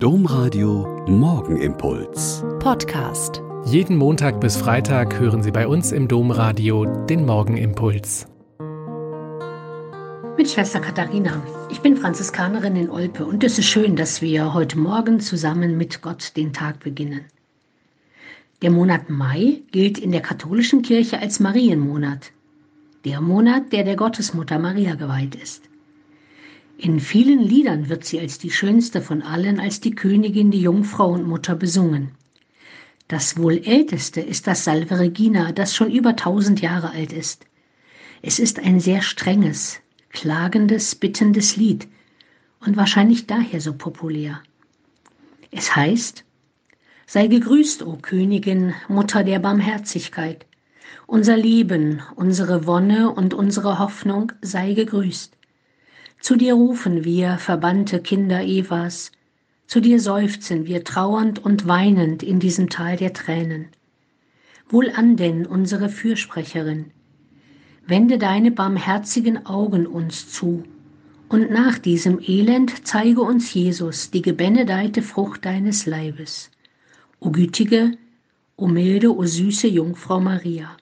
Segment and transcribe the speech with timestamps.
[0.00, 2.44] Domradio Morgenimpuls.
[2.60, 3.42] Podcast.
[3.64, 8.28] Jeden Montag bis Freitag hören Sie bei uns im Domradio den Morgenimpuls.
[10.36, 11.42] Mit Schwester Katharina.
[11.68, 16.00] Ich bin Franziskanerin in Olpe und es ist schön, dass wir heute Morgen zusammen mit
[16.00, 17.24] Gott den Tag beginnen.
[18.62, 22.30] Der Monat Mai gilt in der katholischen Kirche als Marienmonat.
[23.04, 25.68] Der Monat, der der Gottesmutter Maria geweiht ist.
[26.80, 31.10] In vielen Liedern wird sie als die schönste von allen, als die Königin, die Jungfrau
[31.10, 32.12] und Mutter besungen.
[33.08, 37.46] Das wohl älteste ist das Salve Regina, das schon über tausend Jahre alt ist.
[38.22, 39.80] Es ist ein sehr strenges,
[40.10, 41.88] klagendes, bittendes Lied
[42.60, 44.40] und wahrscheinlich daher so populär.
[45.50, 46.24] Es heißt,
[47.08, 50.46] Sei gegrüßt, o Königin, Mutter der Barmherzigkeit.
[51.08, 55.37] Unser Leben, unsere Wonne und unsere Hoffnung sei gegrüßt.
[56.20, 59.12] Zu dir rufen wir, verbannte Kinder Evas,
[59.66, 63.68] zu dir seufzen wir trauernd und weinend in diesem Tal der Tränen.
[64.68, 66.86] Wohlan denn, unsere Fürsprecherin,
[67.86, 70.64] wende deine barmherzigen Augen uns zu,
[71.28, 76.50] und nach diesem Elend zeige uns Jesus, die gebenedeite Frucht deines Leibes.
[77.20, 77.92] O gütige,
[78.56, 80.76] o milde, o süße Jungfrau Maria.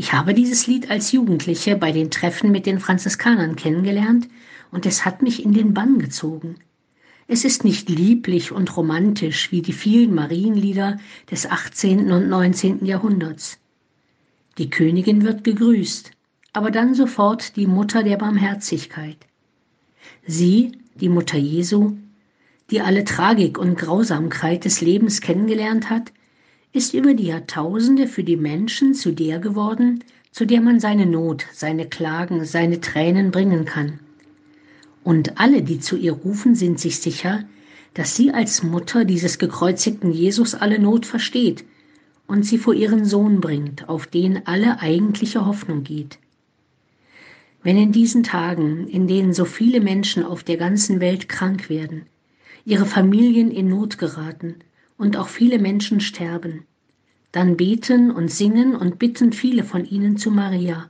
[0.00, 4.28] Ich habe dieses Lied als Jugendliche bei den Treffen mit den Franziskanern kennengelernt
[4.70, 6.54] und es hat mich in den Bann gezogen.
[7.28, 10.98] Es ist nicht lieblich und romantisch wie die vielen Marienlieder
[11.30, 12.10] des 18.
[12.12, 12.86] und 19.
[12.86, 13.58] Jahrhunderts.
[14.56, 16.12] Die Königin wird gegrüßt,
[16.54, 19.18] aber dann sofort die Mutter der Barmherzigkeit.
[20.26, 21.98] Sie, die Mutter Jesu,
[22.70, 26.10] die alle Tragik und Grausamkeit des Lebens kennengelernt hat,
[26.72, 31.46] ist über die Jahrtausende für die Menschen zu der geworden, zu der man seine Not,
[31.52, 33.98] seine Klagen, seine Tränen bringen kann.
[35.02, 37.44] Und alle, die zu ihr rufen, sind sich sicher,
[37.94, 41.64] dass sie als Mutter dieses gekreuzigten Jesus alle Not versteht
[42.28, 46.18] und sie vor ihren Sohn bringt, auf den alle eigentliche Hoffnung geht.
[47.64, 52.06] Wenn in diesen Tagen, in denen so viele Menschen auf der ganzen Welt krank werden,
[52.64, 54.56] ihre Familien in Not geraten,
[55.00, 56.66] und auch viele Menschen sterben.
[57.32, 60.88] Dann beten und singen und bitten viele von ihnen zu Maria,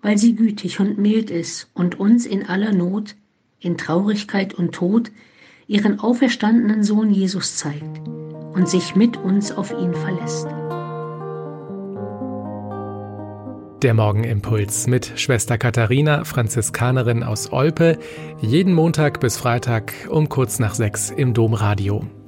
[0.00, 3.16] weil sie gütig und mild ist und uns in aller Not,
[3.60, 5.10] in Traurigkeit und Tod
[5.66, 8.00] ihren auferstandenen Sohn Jesus zeigt
[8.54, 10.46] und sich mit uns auf ihn verlässt.
[13.82, 17.98] Der Morgenimpuls mit Schwester Katharina, Franziskanerin aus Olpe,
[18.40, 22.06] jeden Montag bis Freitag um kurz nach sechs im Domradio.